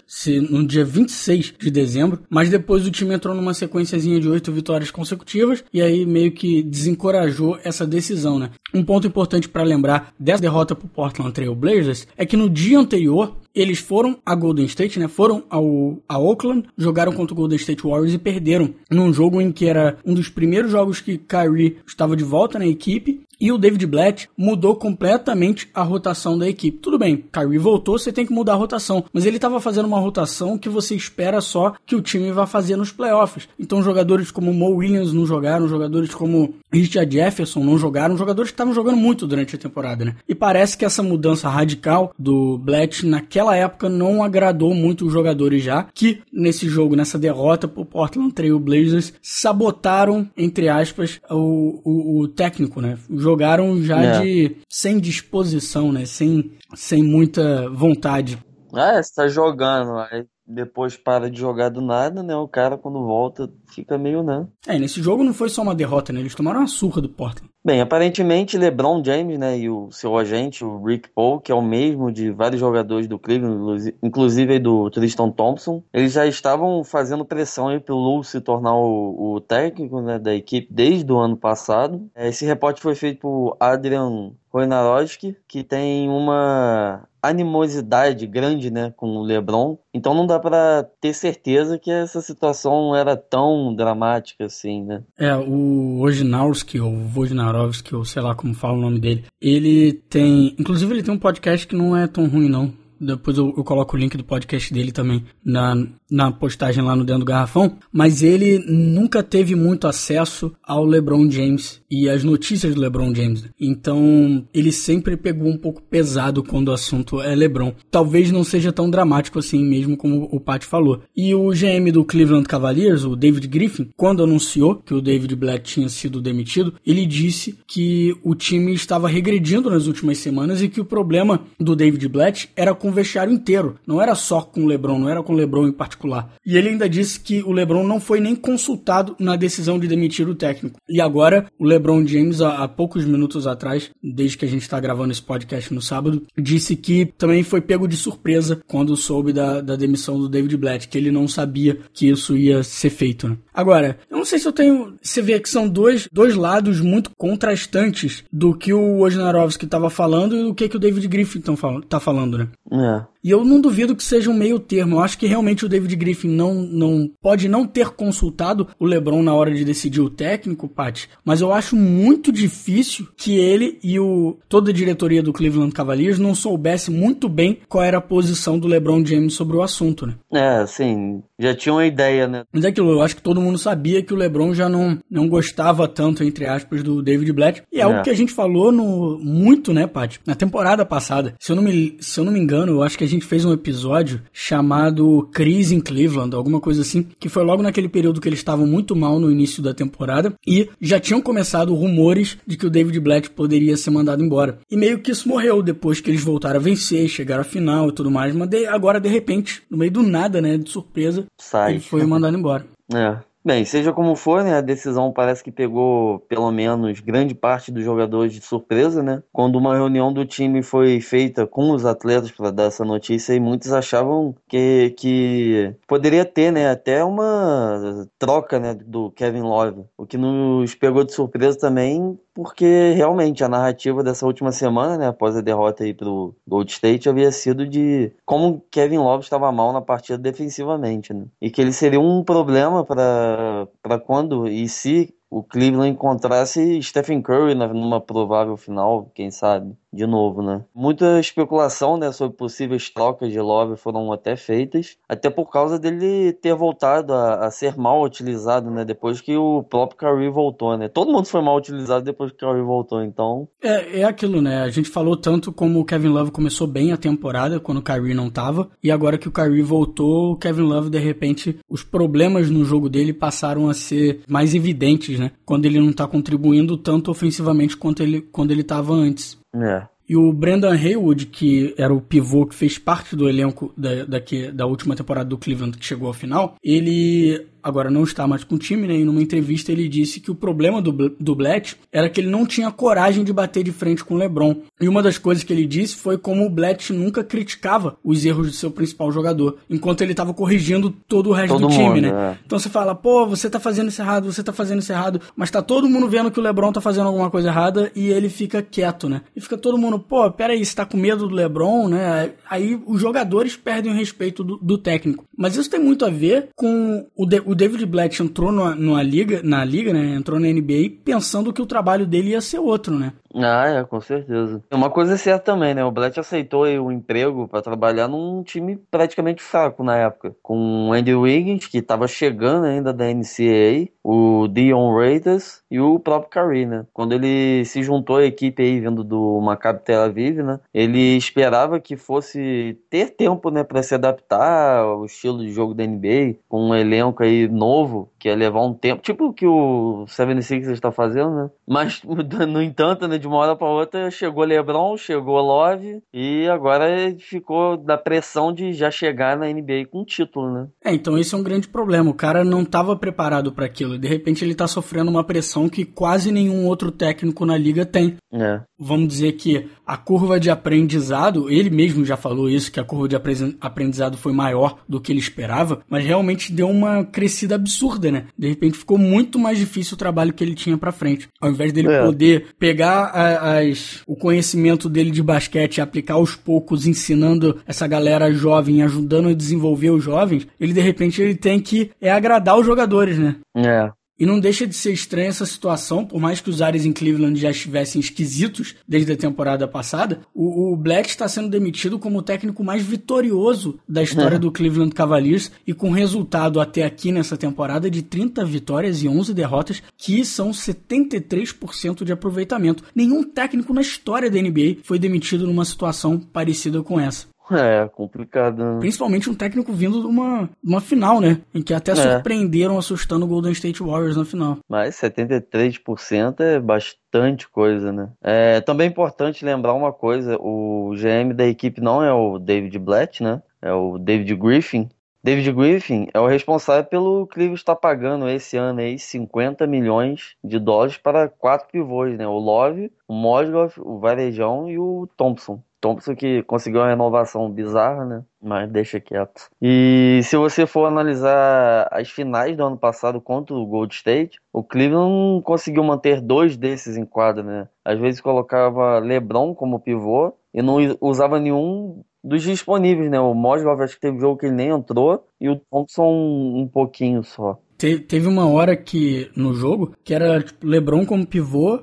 no 0.50 0.66
dia 0.66 0.84
26 0.84 1.54
de 1.58 1.70
dezembro, 1.70 2.20
mas 2.28 2.48
depois 2.48 2.86
o 2.86 2.90
time 2.90 3.14
entrou 3.14 3.34
numa 3.34 3.54
sequenciazinha 3.54 4.20
de 4.20 4.28
oito 4.28 4.52
vitórias 4.52 4.90
consecutivas 4.90 5.64
e 5.72 5.80
aí 5.80 6.04
meio 6.06 6.32
que 6.32 6.62
desencorajou 6.62 7.58
essa 7.62 7.86
decisão, 7.86 8.38
né? 8.38 8.50
Um 8.72 8.84
ponto 8.84 9.06
importante 9.06 9.48
para 9.48 9.62
lembrar 9.62 10.12
dessa 10.18 10.42
derrota 10.42 10.74
pro 10.74 10.88
Portland 10.88 11.32
Trail 11.32 11.54
Blazers 11.54 12.06
é 12.16 12.26
que 12.26 12.36
no 12.36 12.50
dia 12.50 12.78
anterior 12.78 13.36
eles 13.54 13.78
foram 13.78 14.18
a 14.24 14.34
Golden 14.34 14.66
State, 14.66 14.98
né? 14.98 15.08
Foram 15.08 15.42
ao, 15.50 15.98
a 16.08 16.18
Oakland, 16.18 16.68
jogaram 16.76 17.12
contra 17.12 17.34
o 17.34 17.36
Golden 17.36 17.56
State 17.56 17.82
Warriors 17.82 18.14
e 18.14 18.18
perderam 18.18 18.74
num 18.90 19.12
jogo 19.12 19.40
em 19.40 19.50
que 19.50 19.66
era 19.66 19.98
um 20.04 20.14
dos 20.14 20.28
primeiros 20.28 20.70
jogos 20.70 21.00
que 21.00 21.18
Kyrie 21.18 21.78
estava 21.86 22.16
de 22.16 22.22
volta 22.22 22.58
na 22.58 22.66
equipe 22.66 23.26
e 23.40 23.52
o 23.52 23.58
David 23.58 23.86
Blatt 23.86 24.28
mudou 24.36 24.76
completamente 24.76 25.68
a 25.74 25.82
rotação 25.82 26.38
da 26.38 26.48
equipe. 26.48 26.78
Tudo 26.78 26.98
bem, 26.98 27.24
Kyrie 27.32 27.58
voltou, 27.58 27.98
você 27.98 28.12
tem 28.12 28.26
que 28.26 28.32
mudar 28.32 28.52
a 28.52 28.56
rotação, 28.56 29.04
mas 29.12 29.26
ele 29.26 29.36
estava 29.36 29.60
fazendo 29.60 29.86
uma 29.86 30.00
rotação 30.00 30.58
que 30.58 30.68
você 30.68 30.94
espera 30.94 31.40
só 31.40 31.74
que 31.86 31.96
o 31.96 32.02
time 32.02 32.32
vá 32.32 32.46
fazer 32.46 32.76
nos 32.76 32.92
playoffs. 32.92 33.48
Então 33.58 33.82
jogadores 33.82 34.30
como 34.30 34.52
Mo 34.52 34.76
Williams 34.76 35.12
não 35.12 35.26
jogaram, 35.26 35.68
jogadores 35.68 36.14
como 36.14 36.54
Richard 36.72 37.12
Jefferson 37.12 37.64
não 37.64 37.78
jogaram, 37.78 38.16
jogadores 38.16 38.50
que 38.50 38.54
estavam 38.54 38.74
jogando 38.74 38.96
muito 38.96 39.26
durante 39.26 39.56
a 39.56 39.58
temporada, 39.58 40.04
né? 40.04 40.16
E 40.28 40.34
parece 40.34 40.76
que 40.76 40.84
essa 40.84 41.02
mudança 41.02 41.48
radical 41.48 42.12
do 42.18 42.58
Blatt 42.58 43.06
naquela 43.06 43.56
época 43.56 43.88
não 43.88 44.22
agradou 44.22 44.74
muito 44.74 45.06
os 45.06 45.12
jogadores 45.12 45.62
já, 45.62 45.86
que 45.94 46.20
nesse 46.32 46.68
jogo, 46.68 46.96
nessa 46.96 47.18
derrota 47.18 47.68
pro 47.68 47.84
Portland 47.84 48.32
Trail 48.32 48.58
Blazers, 48.58 49.12
sabotaram, 49.22 50.28
entre 50.36 50.68
aspas, 50.68 51.20
o, 51.30 51.80
o, 51.84 52.20
o 52.20 52.28
técnico, 52.28 52.80
né? 52.80 52.98
Jogaram 53.28 53.82
já 53.82 54.00
é. 54.00 54.20
de 54.20 54.56
sem 54.68 54.98
disposição, 54.98 55.92
né? 55.92 56.06
Sem, 56.06 56.52
sem 56.74 57.02
muita 57.02 57.68
vontade. 57.70 58.38
É, 58.74 59.02
você 59.02 59.14
tá 59.14 59.28
jogando, 59.28 59.98
aí 59.98 60.24
depois 60.46 60.96
para 60.96 61.30
de 61.30 61.38
jogar 61.38 61.68
do 61.68 61.82
nada, 61.82 62.22
né? 62.22 62.34
O 62.34 62.48
cara 62.48 62.78
quando 62.78 63.04
volta 63.04 63.50
fica 63.74 63.98
meio, 63.98 64.22
né? 64.22 64.46
É, 64.66 64.78
nesse 64.78 65.02
jogo 65.02 65.22
não 65.22 65.34
foi 65.34 65.50
só 65.50 65.60
uma 65.60 65.74
derrota, 65.74 66.12
né? 66.12 66.20
Eles 66.20 66.34
tomaram 66.34 66.60
uma 66.60 66.66
surra 66.66 67.02
do 67.02 67.08
Portland. 67.08 67.50
Bem, 67.64 67.80
aparentemente 67.80 68.56
LeBron 68.56 69.02
James, 69.04 69.38
né, 69.38 69.58
e 69.58 69.68
o 69.68 69.90
seu 69.90 70.16
agente, 70.16 70.64
o 70.64 70.82
Rick 70.82 71.08
Paul, 71.10 71.40
que 71.40 71.50
é 71.50 71.54
o 71.54 71.60
mesmo 71.60 72.10
de 72.10 72.30
vários 72.30 72.60
jogadores 72.60 73.06
do 73.08 73.18
Cleveland, 73.18 73.94
inclusive 74.02 74.58
do 74.58 74.88
Tristan 74.90 75.30
Thompson, 75.30 75.82
eles 75.92 76.12
já 76.12 76.24
estavam 76.24 76.84
fazendo 76.84 77.24
pressão 77.24 77.68
aí 77.68 77.80
pelo 77.80 77.98
Lu 77.98 78.22
se 78.22 78.40
tornar 78.40 78.74
o, 78.74 79.34
o 79.34 79.40
técnico 79.40 80.00
né, 80.00 80.18
da 80.18 80.34
equipe 80.34 80.72
desde 80.72 81.12
o 81.12 81.18
ano 81.18 81.36
passado. 81.36 82.08
Esse 82.16 82.46
reporte 82.46 82.80
foi 82.80 82.94
feito 82.94 83.20
por 83.20 83.56
Adrian 83.58 84.32
Wojnarowski, 84.52 85.36
que 85.46 85.62
tem 85.62 86.08
uma 86.08 87.02
animosidade 87.22 88.26
grande, 88.26 88.70
né, 88.70 88.92
com 88.96 89.16
o 89.16 89.22
LeBron. 89.22 89.76
Então 89.92 90.14
não 90.14 90.26
dá 90.26 90.38
para 90.38 90.88
ter 91.00 91.12
certeza 91.12 91.78
que 91.78 91.90
essa 91.90 92.20
situação 92.20 92.94
era 92.94 93.16
tão 93.16 93.74
dramática 93.74 94.44
assim, 94.44 94.84
né? 94.84 95.02
É, 95.18 95.34
o 95.36 95.98
Wojnarowski 95.98 96.80
ou 96.80 96.92
Wojnarowski, 96.92 97.47
ou 97.94 98.04
sei 98.04 98.22
lá 98.22 98.34
como 98.34 98.54
fala 98.54 98.78
o 98.78 98.80
nome 98.80 98.98
dele, 98.98 99.24
ele 99.40 99.92
tem, 99.92 100.54
inclusive 100.58 100.92
ele 100.92 101.02
tem 101.02 101.14
um 101.14 101.18
podcast 101.18 101.66
que 101.66 101.76
não 101.76 101.96
é 101.96 102.06
tão 102.06 102.26
ruim 102.26 102.48
não. 102.48 102.72
Depois 103.00 103.36
eu, 103.38 103.54
eu, 103.56 103.64
coloco 103.64 103.96
o 103.96 103.98
link 103.98 104.16
do 104.16 104.24
podcast 104.24 104.72
dele 104.72 104.92
também 104.92 105.24
na, 105.44 105.86
na 106.10 106.32
postagem 106.32 106.82
lá 106.82 106.96
no 106.96 107.04
Dentro 107.04 107.20
do 107.20 107.26
Garrafão. 107.26 107.76
Mas 107.92 108.22
ele 108.22 108.58
nunca 108.66 109.22
teve 109.22 109.54
muito 109.54 109.86
acesso 109.86 110.52
ao 110.62 110.84
LeBron 110.84 111.30
James 111.30 111.80
e 111.90 112.08
as 112.08 112.24
notícias 112.24 112.74
do 112.74 112.80
LeBron 112.80 113.14
James. 113.14 113.44
Então 113.60 114.46
ele 114.52 114.72
sempre 114.72 115.16
pegou 115.16 115.48
um 115.48 115.56
pouco 115.56 115.82
pesado 115.82 116.42
quando 116.42 116.68
o 116.68 116.72
assunto 116.72 117.20
é 117.20 117.34
LeBron. 117.34 117.72
Talvez 117.90 118.30
não 118.30 118.44
seja 118.44 118.72
tão 118.72 118.90
dramático 118.90 119.38
assim 119.38 119.64
mesmo 119.64 119.96
como 119.96 120.28
o 120.30 120.40
Pat 120.40 120.64
falou. 120.64 121.02
E 121.16 121.34
o 121.34 121.50
GM 121.50 121.90
do 121.92 122.04
Cleveland 122.04 122.46
Cavaliers, 122.46 123.04
o 123.04 123.16
David 123.16 123.46
Griffin, 123.46 123.90
quando 123.96 124.22
anunciou 124.22 124.76
que 124.76 124.94
o 124.94 125.00
David 125.00 125.34
Blatt 125.36 125.62
tinha 125.62 125.88
sido 125.88 126.20
demitido, 126.20 126.74
ele 126.84 127.06
disse 127.06 127.58
que 127.66 128.16
o 128.22 128.34
time 128.34 128.72
estava 128.74 129.08
regredindo 129.08 129.70
nas 129.70 129.86
últimas 129.86 130.18
semanas 130.18 130.62
e 130.62 130.68
que 130.68 130.80
o 130.80 130.84
problema 130.84 131.42
do 131.58 131.76
David 131.76 132.08
Blatt 132.08 132.48
era 132.56 132.74
com 132.74 132.87
o 132.88 132.92
vestiário 132.92 133.32
inteiro. 133.32 133.76
Não 133.86 134.00
era 134.00 134.14
só 134.14 134.40
com 134.40 134.64
o 134.64 134.66
LeBron, 134.66 134.98
não 134.98 135.08
era 135.08 135.22
com 135.22 135.32
o 135.32 135.36
LeBron 135.36 135.68
em 135.68 135.72
particular. 135.72 136.32
E 136.44 136.56
ele 136.56 136.70
ainda 136.70 136.88
disse 136.88 137.20
que 137.20 137.42
o 137.42 137.52
LeBron 137.52 137.84
não 137.84 138.00
foi 138.00 138.20
nem 138.20 138.34
consultado 138.34 139.16
na 139.18 139.36
decisão 139.36 139.78
de 139.78 139.86
demitir 139.86 140.28
o 140.28 140.34
técnico. 140.34 140.78
E 140.88 141.00
agora 141.00 141.46
o 141.58 141.64
LeBron 141.64 142.06
James, 142.06 142.40
há, 142.40 142.66
poucos 142.68 143.04
minutos 143.04 143.46
atrás, 143.46 143.90
desde 144.02 144.36
que 144.36 144.44
a 144.44 144.48
gente 144.48 144.62
está 144.62 144.78
gravando 144.78 145.12
esse 145.12 145.22
podcast 145.22 145.72
no 145.72 145.82
sábado, 145.82 146.26
disse 146.36 146.76
que 146.76 147.06
também 147.06 147.42
foi 147.42 147.60
pego 147.60 147.88
de 147.88 147.96
surpresa 147.96 148.60
quando 148.66 148.96
soube 148.96 149.32
da, 149.32 149.60
da 149.60 149.76
demissão 149.76 150.18
do 150.18 150.28
David 150.28 150.56
Blatt, 150.56 150.88
que 150.88 150.98
ele 150.98 151.10
não 151.10 151.26
sabia 151.26 151.78
que 151.92 152.08
isso 152.08 152.36
ia 152.36 152.62
ser 152.62 152.90
feito. 152.90 153.28
Né? 153.28 153.36
Agora, 153.52 153.98
eu 154.10 154.18
não 154.18 154.24
sei 154.24 154.38
se 154.38 154.46
eu 154.46 154.52
tenho. 154.52 154.94
Você 155.02 155.20
vê 155.22 155.38
que 155.40 155.48
são 155.48 155.68
dois, 155.68 156.08
dois 156.12 156.34
lados 156.34 156.80
muito 156.80 157.10
contrastantes 157.16 158.24
do 158.32 158.54
que 158.54 158.72
o 158.72 158.98
Wojnarowski 158.98 159.64
estava 159.64 159.90
falando 159.90 160.36
e 160.36 160.42
do 160.42 160.54
que, 160.54 160.68
que 160.68 160.76
o 160.76 160.80
David 160.80 161.06
Griffin 161.08 161.40
está 161.40 162.00
falando, 162.00 162.38
né? 162.38 162.48
É. 162.70 163.06
E 163.28 163.30
eu 163.30 163.44
não 163.44 163.60
duvido 163.60 163.94
que 163.94 164.02
seja 164.02 164.30
um 164.30 164.34
meio 164.34 164.58
termo. 164.58 164.96
Eu 164.96 165.00
acho 165.00 165.18
que 165.18 165.26
realmente 165.26 165.62
o 165.62 165.68
David 165.68 165.94
Griffin 165.96 166.30
não, 166.30 166.54
não 166.54 167.10
pode 167.20 167.46
não 167.46 167.66
ter 167.66 167.90
consultado 167.90 168.68
o 168.80 168.86
LeBron 168.86 169.22
na 169.22 169.34
hora 169.34 169.52
de 169.52 169.66
decidir 169.66 170.00
o 170.00 170.08
técnico, 170.08 170.66
Pat, 170.66 171.04
mas 171.22 171.42
eu 171.42 171.52
acho 171.52 171.76
muito 171.76 172.32
difícil 172.32 173.06
que 173.18 173.36
ele 173.36 173.78
e 173.84 174.00
o 174.00 174.38
toda 174.48 174.70
a 174.70 174.72
diretoria 174.72 175.22
do 175.22 175.30
Cleveland 175.30 175.74
Cavaliers 175.74 176.18
não 176.18 176.34
soubesse 176.34 176.90
muito 176.90 177.28
bem 177.28 177.58
qual 177.68 177.84
era 177.84 177.98
a 177.98 178.00
posição 178.00 178.58
do 178.58 178.66
LeBron 178.66 179.04
James 179.04 179.34
sobre 179.34 179.58
o 179.58 179.62
assunto, 179.62 180.06
né? 180.06 180.14
É, 180.32 180.66
sim, 180.66 181.22
já 181.38 181.54
tinha 181.54 181.74
uma 181.74 181.84
ideia, 181.84 182.26
né? 182.26 182.44
Mas 182.50 182.64
é 182.64 182.68
aquilo, 182.68 182.92
eu 182.92 183.02
acho 183.02 183.16
que 183.16 183.22
todo 183.22 183.42
mundo 183.42 183.58
sabia 183.58 184.02
que 184.02 184.14
o 184.14 184.16
LeBron 184.16 184.54
já 184.54 184.70
não, 184.70 184.98
não 185.10 185.28
gostava 185.28 185.86
tanto, 185.86 186.24
entre 186.24 186.46
aspas, 186.46 186.82
do 186.82 187.02
David 187.02 187.30
Blatt. 187.32 187.62
E 187.70 187.76
é, 187.76 187.80
é. 187.80 187.82
algo 187.84 188.02
que 188.02 188.10
a 188.10 188.16
gente 188.16 188.32
falou 188.32 188.72
no, 188.72 189.18
muito, 189.18 189.74
né, 189.74 189.86
Paty? 189.86 190.18
Na 190.26 190.34
temporada 190.34 190.86
passada. 190.86 191.34
Se 191.38 191.52
eu, 191.52 191.56
não 191.56 191.62
me, 191.62 191.98
se 192.00 192.18
eu 192.18 192.24
não 192.24 192.32
me 192.32 192.40
engano, 192.40 192.72
eu 192.72 192.82
acho 192.82 192.96
que 192.96 193.04
a 193.04 193.08
gente 193.18 193.26
fez 193.26 193.44
um 193.44 193.52
episódio 193.52 194.22
chamado 194.32 195.28
Crise 195.32 195.74
em 195.74 195.80
Cleveland, 195.80 196.34
alguma 196.34 196.60
coisa 196.60 196.82
assim, 196.82 197.06
que 197.18 197.28
foi 197.28 197.44
logo 197.44 197.62
naquele 197.62 197.88
período 197.88 198.20
que 198.20 198.28
eles 198.28 198.38
estavam 198.38 198.66
muito 198.66 198.94
mal 198.94 199.18
no 199.18 199.30
início 199.30 199.62
da 199.62 199.74
temporada 199.74 200.32
e 200.46 200.70
já 200.80 201.00
tinham 201.00 201.20
começado 201.20 201.74
rumores 201.74 202.38
de 202.46 202.56
que 202.56 202.66
o 202.66 202.70
David 202.70 203.00
Blatt 203.00 203.30
poderia 203.30 203.76
ser 203.76 203.90
mandado 203.90 204.24
embora. 204.24 204.58
E 204.70 204.76
meio 204.76 205.00
que 205.00 205.10
isso 205.10 205.28
morreu 205.28 205.62
depois 205.62 206.00
que 206.00 206.10
eles 206.10 206.22
voltaram 206.22 206.56
a 206.56 206.62
vencer, 206.62 207.08
chegaram 207.08 207.42
à 207.42 207.44
final 207.44 207.88
e 207.88 207.92
tudo 207.92 208.10
mais, 208.10 208.34
mas 208.34 208.48
de, 208.48 208.66
agora 208.66 209.00
de 209.00 209.08
repente, 209.08 209.62
no 209.68 209.76
meio 209.76 209.90
do 209.90 210.02
nada, 210.02 210.40
né, 210.40 210.56
de 210.56 210.70
surpresa, 210.70 211.26
Sai. 211.36 211.72
ele 211.72 211.80
foi 211.80 212.04
mandado 212.04 212.36
embora. 212.36 212.64
É. 212.94 213.18
Bem, 213.48 213.64
seja 213.64 213.94
como 213.94 214.14
for, 214.14 214.44
né, 214.44 214.52
a 214.52 214.60
decisão 214.60 215.10
parece 215.10 215.42
que 215.42 215.50
pegou 215.50 216.20
pelo 216.28 216.52
menos 216.52 217.00
grande 217.00 217.34
parte 217.34 217.72
dos 217.72 217.82
jogadores 217.82 218.30
de 218.30 218.42
surpresa, 218.42 219.02
né? 219.02 219.22
Quando 219.32 219.56
uma 219.56 219.74
reunião 219.74 220.12
do 220.12 220.26
time 220.26 220.62
foi 220.62 221.00
feita 221.00 221.46
com 221.46 221.70
os 221.70 221.86
atletas 221.86 222.30
para 222.30 222.50
dar 222.50 222.64
essa 222.64 222.84
notícia, 222.84 223.32
e 223.32 223.40
muitos 223.40 223.72
achavam 223.72 224.34
que, 224.46 224.90
que 224.98 225.74
poderia 225.86 226.26
ter, 226.26 226.52
né, 226.52 226.68
até 226.68 227.02
uma 227.02 228.06
troca, 228.18 228.60
né, 228.60 228.74
do 228.74 229.10
Kevin 229.12 229.40
Love. 229.40 229.86
O 229.96 230.04
que 230.04 230.18
nos 230.18 230.74
pegou 230.74 231.02
de 231.02 231.14
surpresa 231.14 231.58
também 231.58 232.18
porque 232.38 232.92
realmente 232.92 233.42
a 233.42 233.48
narrativa 233.48 234.00
dessa 234.00 234.24
última 234.24 234.52
semana, 234.52 234.96
né, 234.96 235.08
após 235.08 235.36
a 235.36 235.40
derrota 235.40 235.82
aí 235.82 235.92
pro 235.92 236.36
Gold 236.46 236.70
State, 236.70 237.08
havia 237.08 237.32
sido 237.32 237.66
de 237.66 238.12
como 238.24 238.64
Kevin 238.70 238.98
Love 238.98 239.24
estava 239.24 239.50
mal 239.50 239.72
na 239.72 239.80
partida 239.80 240.16
defensivamente, 240.16 241.12
né? 241.12 241.26
E 241.40 241.50
que 241.50 241.60
ele 241.60 241.72
seria 241.72 241.98
um 241.98 242.22
problema 242.22 242.84
para 242.84 243.98
quando 244.06 244.46
e 244.46 244.68
se 244.68 245.12
o 245.28 245.42
Cleveland 245.42 245.90
encontrasse 245.90 246.80
Stephen 246.80 247.20
Curry 247.20 247.56
numa 247.56 248.00
provável 248.00 248.56
final, 248.56 249.10
quem 249.16 249.32
sabe 249.32 249.76
de 249.92 250.06
novo, 250.06 250.42
né? 250.42 250.64
Muita 250.74 251.18
especulação, 251.18 251.96
né, 251.96 252.12
sobre 252.12 252.36
possíveis 252.36 252.90
trocas 252.90 253.32
de 253.32 253.40
Love 253.40 253.76
foram 253.76 254.12
até 254.12 254.36
feitas, 254.36 254.96
até 255.08 255.30
por 255.30 255.50
causa 255.50 255.78
dele 255.78 256.32
ter 256.32 256.54
voltado 256.54 257.12
a, 257.12 257.46
a, 257.46 257.50
ser 257.50 257.76
mal 257.76 258.02
utilizado, 258.02 258.70
né, 258.70 258.84
depois 258.84 259.20
que 259.20 259.36
o 259.36 259.62
próprio 259.62 259.98
Curry 259.98 260.28
voltou, 260.28 260.76
né? 260.76 260.88
Todo 260.88 261.12
mundo 261.12 261.26
foi 261.26 261.42
mal 261.42 261.56
utilizado 261.56 262.04
depois 262.04 262.30
que 262.30 262.44
o 262.44 262.48
Curry 262.48 262.62
voltou, 262.62 263.02
então... 263.02 263.48
É, 263.62 264.00
é 264.00 264.04
aquilo, 264.04 264.42
né? 264.42 264.62
A 264.62 264.68
gente 264.68 264.90
falou 264.90 265.16
tanto 265.16 265.52
como 265.52 265.80
o 265.80 265.84
Kevin 265.84 266.08
Love 266.08 266.30
começou 266.30 266.66
bem 266.66 266.92
a 266.92 266.96
temporada, 266.96 267.58
quando 267.58 267.78
o 267.78 267.82
Curry 267.82 268.14
não 268.14 268.30
tava, 268.30 268.70
e 268.82 268.90
agora 268.90 269.18
que 269.18 269.28
o 269.28 269.32
Curry 269.32 269.62
voltou, 269.62 270.32
o 270.32 270.36
Kevin 270.36 270.62
Love, 270.62 270.90
de 270.90 270.98
repente, 270.98 271.58
os 271.68 271.82
problemas 271.82 272.50
no 272.50 272.64
jogo 272.64 272.88
dele 272.88 273.12
passaram 273.12 273.68
a 273.68 273.74
ser 273.74 274.20
mais 274.28 274.54
evidentes, 274.54 275.18
né? 275.18 275.32
Quando 275.44 275.64
ele 275.64 275.80
não 275.80 275.92
tá 275.92 276.06
contribuindo 276.06 276.76
tanto 276.76 277.10
ofensivamente 277.10 277.76
quanto 277.76 278.02
ele, 278.02 278.20
quando 278.20 278.50
ele 278.50 278.62
tava 278.62 278.92
antes. 278.92 279.37
É. 279.54 279.86
E 280.08 280.16
o 280.16 280.32
Brendan 280.32 280.72
Haywood, 280.72 281.26
que 281.26 281.74
era 281.76 281.92
o 281.92 282.00
pivô 282.00 282.46
que 282.46 282.54
fez 282.54 282.78
parte 282.78 283.14
do 283.14 283.28
elenco 283.28 283.74
da, 283.76 284.04
da, 284.04 284.18
da 284.54 284.66
última 284.66 284.96
temporada 284.96 285.28
do 285.28 285.36
Cleveland 285.36 285.76
que 285.76 285.84
chegou 285.84 286.08
ao 286.08 286.14
final, 286.14 286.56
ele 286.64 287.46
agora 287.62 287.90
não 287.90 288.04
está 288.04 288.26
mais 288.26 288.44
com 288.44 288.54
o 288.54 288.58
time, 288.58 288.86
né? 288.86 288.94
E 288.94 289.04
numa 289.04 289.22
entrevista 289.22 289.72
ele 289.72 289.88
disse 289.88 290.20
que 290.20 290.30
o 290.30 290.34
problema 290.34 290.80
do, 290.80 290.92
do 290.92 291.34
Blatt 291.34 291.76
era 291.92 292.08
que 292.08 292.20
ele 292.20 292.30
não 292.30 292.46
tinha 292.46 292.70
coragem 292.70 293.24
de 293.24 293.32
bater 293.32 293.62
de 293.62 293.72
frente 293.72 294.04
com 294.04 294.14
o 294.14 294.18
LeBron. 294.18 294.56
E 294.80 294.88
uma 294.88 295.02
das 295.02 295.18
coisas 295.18 295.44
que 295.44 295.52
ele 295.52 295.66
disse 295.66 295.96
foi 295.96 296.16
como 296.18 296.44
o 296.44 296.50
Blatt 296.50 296.92
nunca 296.92 297.24
criticava 297.24 297.96
os 298.02 298.24
erros 298.24 298.48
do 298.48 298.52
seu 298.52 298.70
principal 298.70 299.10
jogador, 299.12 299.58
enquanto 299.68 300.02
ele 300.02 300.12
estava 300.12 300.32
corrigindo 300.32 300.90
todo 300.90 301.30
o 301.30 301.32
resto 301.32 301.54
todo 301.54 301.68
do 301.68 301.72
time, 301.72 301.84
mundo, 301.84 302.00
né? 302.02 302.32
É. 302.32 302.38
Então 302.44 302.58
você 302.58 302.68
fala, 302.68 302.94
pô, 302.94 303.26
você 303.26 303.48
tá 303.50 303.60
fazendo 303.60 303.88
isso 303.88 304.00
errado, 304.00 304.32
você 304.32 304.42
tá 304.42 304.52
fazendo 304.52 304.80
isso 304.80 304.92
errado, 304.92 305.20
mas 305.36 305.50
tá 305.50 305.62
todo 305.62 305.88
mundo 305.88 306.08
vendo 306.08 306.30
que 306.30 306.38
o 306.38 306.42
LeBron 306.42 306.72
tá 306.72 306.80
fazendo 306.80 307.06
alguma 307.06 307.30
coisa 307.30 307.48
errada 307.48 307.90
e 307.94 308.08
ele 308.08 308.28
fica 308.28 308.62
quieto, 308.62 309.08
né? 309.08 309.22
E 309.34 309.40
fica 309.40 309.56
todo 309.56 309.78
mundo, 309.78 309.98
pô, 309.98 310.30
peraí, 310.30 310.64
você 310.64 310.74
tá 310.74 310.84
com 310.84 310.96
medo 310.96 311.28
do 311.28 311.34
LeBron, 311.34 311.88
né? 311.88 312.32
Aí 312.48 312.80
os 312.86 313.00
jogadores 313.00 313.56
perdem 313.56 313.92
o 313.92 313.94
respeito 313.94 314.44
do, 314.44 314.56
do 314.56 314.78
técnico. 314.78 315.24
Mas 315.36 315.56
isso 315.56 315.70
tem 315.70 315.80
muito 315.80 316.04
a 316.04 316.10
ver 316.10 316.48
com 316.56 317.06
o, 317.16 317.26
de, 317.26 317.40
o 317.48 317.54
David 317.54 317.86
Blatt 317.86 318.20
entrou 318.20 318.52
numa 318.52 319.02
liga, 319.02 319.40
na 319.42 319.64
liga, 319.64 319.90
né? 319.90 320.14
Entrou 320.14 320.38
na 320.38 320.48
NBA 320.48 321.00
pensando 321.02 321.50
que 321.50 321.62
o 321.62 321.66
trabalho 321.66 322.06
dele 322.06 322.30
ia 322.30 322.42
ser 322.42 322.58
outro, 322.58 322.98
né? 322.98 323.14
Ah, 323.40 323.68
é, 323.68 323.84
com 323.84 324.00
certeza. 324.00 324.62
Uma 324.72 324.90
coisa 324.90 325.14
é 325.14 325.16
certa 325.16 325.52
também, 325.52 325.74
né? 325.74 325.84
O 325.84 325.92
Blatt 325.92 326.18
aceitou 326.18 326.64
o 326.64 326.90
emprego 326.90 327.46
para 327.46 327.62
trabalhar 327.62 328.08
num 328.08 328.42
time 328.42 328.76
praticamente 328.90 329.42
fraco 329.42 329.84
na 329.84 329.96
época. 329.96 330.34
Com 330.42 330.88
o 330.88 330.92
Andy 330.92 331.14
Wiggins, 331.14 331.66
que 331.66 331.78
estava 331.78 332.08
chegando 332.08 332.64
ainda 332.64 332.92
da 332.92 333.04
NCAA, 333.04 333.88
o 334.02 334.48
Dion 334.48 334.94
Waiters 334.94 335.62
e 335.70 335.78
o 335.78 336.00
próprio 336.00 336.30
Curry, 336.30 336.66
né? 336.66 336.86
Quando 336.92 337.12
ele 337.12 337.64
se 337.64 337.82
juntou 337.82 338.16
à 338.16 338.24
equipe 338.24 338.62
aí 338.62 338.80
vindo 338.80 339.04
do 339.04 339.40
Maccabi 339.40 339.84
Tel 339.84 340.02
Aviv, 340.02 340.42
né? 340.42 340.58
Ele 340.72 341.16
esperava 341.16 341.78
que 341.78 341.96
fosse 341.96 342.78
ter 342.90 343.10
tempo, 343.10 343.50
né, 343.50 343.62
para 343.62 343.82
se 343.82 343.94
adaptar 343.94 344.78
ao 344.78 345.04
estilo 345.04 345.38
de 345.38 345.52
jogo 345.52 345.74
da 345.74 345.84
NBA, 345.86 346.38
com 346.48 346.70
um 346.70 346.74
elenco 346.74 347.22
aí 347.22 347.46
novo, 347.48 348.10
que 348.18 348.28
ia 348.28 348.34
levar 348.34 348.62
um 348.62 348.72
tempo, 348.74 349.02
tipo 349.02 349.26
o 349.26 349.32
que 349.32 349.46
o 349.46 350.06
76ers 350.08 350.72
está 350.72 350.90
fazendo, 350.90 351.30
né? 351.34 351.50
Mas, 351.66 352.02
no 352.48 352.62
entanto, 352.62 353.06
né, 353.06 353.18
de 353.18 353.27
uma 353.28 353.36
hora 353.36 353.56
para 353.56 353.68
outra 353.68 354.10
chegou 354.10 354.44
LeBron, 354.44 354.96
chegou 354.96 355.40
Love 355.40 356.02
e 356.12 356.48
agora 356.48 356.86
ficou 357.18 357.76
da 357.76 357.96
pressão 357.96 358.52
de 358.52 358.72
já 358.72 358.90
chegar 358.90 359.36
na 359.36 359.46
NBA 359.46 359.86
com 359.90 360.04
título, 360.04 360.52
né? 360.52 360.68
É, 360.84 360.94
então 360.94 361.16
esse 361.18 361.34
é 361.34 361.38
um 361.38 361.42
grande 361.42 361.68
problema. 361.68 362.10
O 362.10 362.14
cara 362.14 362.42
não 362.42 362.62
estava 362.62 362.96
preparado 362.96 363.52
para 363.52 363.66
aquilo. 363.66 363.98
De 363.98 364.08
repente 364.08 364.44
ele 364.44 364.54
tá 364.54 364.66
sofrendo 364.66 365.10
uma 365.10 365.24
pressão 365.24 365.68
que 365.68 365.84
quase 365.84 366.32
nenhum 366.32 366.66
outro 366.66 366.90
técnico 366.90 367.44
na 367.44 367.56
liga 367.56 367.84
tem. 367.84 368.16
É. 368.32 368.60
Vamos 368.78 369.08
dizer 369.08 369.32
que 369.32 369.68
a 369.86 369.96
curva 369.96 370.38
de 370.38 370.50
aprendizado, 370.50 371.50
ele 371.50 371.70
mesmo 371.70 372.04
já 372.04 372.16
falou 372.16 372.48
isso, 372.48 372.70
que 372.70 372.80
a 372.80 372.84
curva 372.84 373.08
de 373.08 373.16
aprendizado 373.60 374.16
foi 374.16 374.32
maior 374.32 374.78
do 374.88 375.00
que 375.00 375.12
ele 375.12 375.18
esperava, 375.18 375.80
mas 375.88 376.04
realmente 376.04 376.52
deu 376.52 376.68
uma 376.68 377.04
crescida 377.04 377.54
absurda, 377.54 378.10
né? 378.10 378.26
De 378.36 378.48
repente 378.48 378.78
ficou 378.78 378.98
muito 378.98 379.38
mais 379.38 379.58
difícil 379.58 379.94
o 379.94 379.98
trabalho 379.98 380.32
que 380.32 380.44
ele 380.44 380.54
tinha 380.54 380.76
para 380.76 380.92
frente. 380.92 381.28
Ao 381.40 381.50
invés 381.50 381.72
dele 381.72 381.90
é. 381.90 382.04
poder 382.04 382.46
pegar 382.58 383.07
a, 383.08 383.58
as, 383.58 384.02
o 384.06 384.16
conhecimento 384.16 384.88
dele 384.88 385.10
de 385.10 385.22
basquete 385.22 385.78
e 385.78 385.80
aplicar 385.80 386.14
aos 386.14 386.34
poucos, 386.34 386.86
ensinando 386.86 387.60
essa 387.66 387.86
galera 387.86 388.32
jovem, 388.32 388.82
ajudando 388.82 389.28
a 389.28 389.34
desenvolver 389.34 389.90
os 389.90 390.02
jovens, 390.02 390.46
ele 390.58 390.72
de 390.72 390.80
repente 390.80 391.20
ele 391.20 391.34
tem 391.34 391.60
que 391.60 391.90
é 392.00 392.10
agradar 392.10 392.58
os 392.58 392.66
jogadores, 392.66 393.18
né? 393.18 393.36
É. 393.56 393.90
E 394.18 394.26
não 394.26 394.40
deixa 394.40 394.66
de 394.66 394.74
ser 394.74 394.92
estranha 394.92 395.28
essa 395.28 395.46
situação, 395.46 396.04
por 396.04 396.20
mais 396.20 396.40
que 396.40 396.50
os 396.50 396.60
ares 396.60 396.84
em 396.84 396.92
Cleveland 396.92 397.38
já 397.38 397.50
estivessem 397.50 398.00
esquisitos 398.00 398.74
desde 398.86 399.12
a 399.12 399.16
temporada 399.16 399.68
passada, 399.68 400.20
o, 400.34 400.72
o 400.72 400.76
Black 400.76 401.08
está 401.08 401.28
sendo 401.28 401.48
demitido 401.48 401.98
como 401.98 402.18
o 402.18 402.22
técnico 402.22 402.64
mais 402.64 402.82
vitorioso 402.82 403.78
da 403.88 404.02
história 404.02 404.36
é. 404.36 404.38
do 404.38 404.50
Cleveland 404.50 404.92
Cavaliers 404.92 405.52
e 405.64 405.72
com 405.72 405.92
resultado 405.92 406.60
até 406.60 406.84
aqui 406.84 407.12
nessa 407.12 407.36
temporada 407.36 407.88
de 407.88 408.02
30 408.02 408.44
vitórias 408.44 409.02
e 409.02 409.08
11 409.08 409.32
derrotas, 409.32 409.82
que 409.96 410.24
são 410.24 410.50
73% 410.50 412.02
de 412.02 412.12
aproveitamento. 412.12 412.82
Nenhum 412.94 413.22
técnico 413.22 413.72
na 413.72 413.80
história 413.80 414.30
da 414.30 414.40
NBA 414.40 414.78
foi 414.82 414.98
demitido 414.98 415.46
numa 415.46 415.64
situação 415.64 416.18
parecida 416.18 416.82
com 416.82 416.98
essa. 416.98 417.26
É, 417.50 417.88
complicado. 417.88 418.62
Né? 418.62 418.80
Principalmente 418.80 419.30
um 419.30 419.34
técnico 419.34 419.72
vindo 419.72 420.00
de 420.00 420.06
uma, 420.06 420.48
uma 420.62 420.80
final, 420.80 421.20
né? 421.20 421.40
Em 421.54 421.62
que 421.62 421.72
até 421.72 421.92
é. 421.92 421.94
surpreenderam 421.94 422.78
assustando 422.78 423.24
o 423.24 423.28
Golden 423.28 423.52
State 423.52 423.82
Warriors 423.82 424.16
na 424.16 424.24
final. 424.24 424.58
Mas 424.68 424.96
73% 424.96 426.40
é 426.40 426.60
bastante 426.60 427.48
coisa, 427.48 427.92
né? 427.92 428.10
É 428.22 428.60
também 428.60 428.88
importante 428.88 429.44
lembrar 429.44 429.74
uma 429.74 429.92
coisa: 429.92 430.36
o 430.38 430.92
GM 430.94 431.34
da 431.34 431.46
equipe 431.46 431.80
não 431.80 432.02
é 432.02 432.12
o 432.12 432.38
David 432.38 432.78
Blatt, 432.78 433.22
né? 433.22 433.42
É 433.60 433.72
o 433.72 433.98
David 433.98 434.34
Griffin. 434.36 434.88
David 435.28 435.52
Griffin 435.52 436.08
é 436.14 436.18
o 436.18 436.26
responsável 436.26 436.84
pelo 436.86 437.26
Cleveland 437.26 437.60
estar 437.60 437.76
pagando 437.76 438.26
esse 438.30 438.56
ano 438.56 438.80
aí 438.80 438.98
50 438.98 439.66
milhões 439.66 440.36
de 440.42 440.58
dólares 440.58 440.96
para 440.96 441.28
quatro 441.28 441.68
pivôs, 441.70 442.16
né? 442.16 442.26
O 442.26 442.38
Love, 442.38 442.90
o 443.06 443.12
Mosgoff, 443.12 443.78
o 443.78 443.98
Varejão 443.98 444.70
e 444.70 444.78
o 444.78 445.06
Thompson. 445.18 445.62
Thompson 445.82 446.16
que 446.16 446.42
conseguiu 446.44 446.80
uma 446.80 446.88
renovação 446.88 447.50
bizarra, 447.50 448.06
né? 448.06 448.24
Mas 448.40 448.70
deixa 448.70 448.98
quieto. 449.00 449.50
E 449.60 450.22
se 450.24 450.34
você 450.34 450.66
for 450.66 450.86
analisar 450.86 451.86
as 451.92 452.08
finais 452.08 452.56
do 452.56 452.64
ano 452.64 452.78
passado 452.78 453.20
contra 453.20 453.54
o 453.54 453.66
Gold 453.66 453.94
State, 453.94 454.38
o 454.50 454.64
Cleveland 454.64 455.42
conseguiu 455.42 455.84
manter 455.84 456.22
dois 456.22 456.56
desses 456.56 456.96
em 456.96 457.04
quadra, 457.04 457.42
né? 457.42 457.68
Às 457.84 457.98
vezes 457.98 458.22
colocava 458.22 458.98
LeBron 458.98 459.54
como 459.54 459.78
pivô 459.78 460.32
e 460.54 460.62
não 460.62 460.76
usava 461.02 461.38
nenhum 461.38 462.02
dos 462.22 462.42
disponíveis, 462.42 463.10
né? 463.10 463.18
O 463.20 463.34
Mosgov 463.34 463.82
acho 463.82 463.94
que 463.94 464.00
teve 464.00 464.18
jogo 464.18 464.38
que 464.38 464.46
ele 464.46 464.54
nem 464.54 464.70
entrou 464.70 465.26
e 465.40 465.48
o 465.48 465.56
Thompson 465.70 466.04
um, 466.04 466.60
um 466.62 466.68
pouquinho 466.68 467.22
só. 467.22 467.58
Te, 467.76 467.98
teve 468.00 468.26
uma 468.26 468.48
hora 468.48 468.76
que 468.76 469.30
no 469.36 469.54
jogo 469.54 469.94
que 470.02 470.12
era 470.12 470.42
tipo, 470.42 470.66
LeBron 470.66 471.06
como 471.06 471.26
pivô, 471.26 471.80